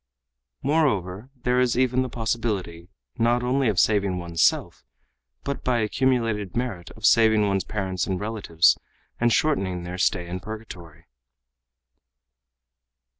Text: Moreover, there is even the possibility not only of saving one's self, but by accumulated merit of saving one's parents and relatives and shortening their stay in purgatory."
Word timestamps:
Moreover, 0.63 1.29
there 1.43 1.59
is 1.59 1.77
even 1.77 2.01
the 2.01 2.09
possibility 2.09 2.89
not 3.19 3.43
only 3.43 3.67
of 3.69 3.79
saving 3.79 4.17
one's 4.17 4.41
self, 4.41 4.83
but 5.43 5.63
by 5.63 5.77
accumulated 5.77 6.57
merit 6.57 6.89
of 6.97 7.05
saving 7.05 7.47
one's 7.47 7.63
parents 7.63 8.07
and 8.07 8.19
relatives 8.19 8.75
and 9.19 9.31
shortening 9.31 9.83
their 9.83 9.99
stay 9.99 10.25
in 10.25 10.39
purgatory." 10.39 11.05